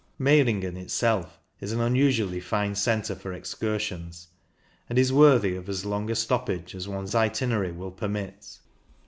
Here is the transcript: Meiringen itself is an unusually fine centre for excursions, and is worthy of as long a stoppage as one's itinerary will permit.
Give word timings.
Meiringen 0.19 0.77
itself 0.77 1.39
is 1.59 1.71
an 1.71 1.79
unusually 1.79 2.39
fine 2.39 2.73
centre 2.73 3.13
for 3.13 3.33
excursions, 3.33 4.29
and 4.89 4.97
is 4.97 5.13
worthy 5.13 5.55
of 5.55 5.69
as 5.69 5.85
long 5.85 6.09
a 6.09 6.15
stoppage 6.15 6.73
as 6.73 6.87
one's 6.87 7.13
itinerary 7.13 7.71
will 7.71 7.91
permit. 7.91 8.57